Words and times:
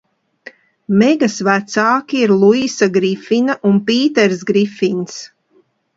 Megas 1.01 1.35
vecāki 1.49 2.23
ir 2.27 2.33
Luisa 2.43 2.89
Grifina 2.97 3.59
un 3.73 3.77
Pīters 3.91 4.43
Grifins. 4.53 5.21